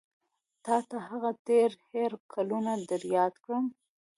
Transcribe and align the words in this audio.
تا 0.65 0.77
ته 0.89 0.97
هغه 1.09 1.31
تېر 1.47 1.71
هېر 1.89 2.11
کلونه 2.33 2.71
در 2.89 3.01
یاد 3.15 3.33
کړم. 3.43 3.65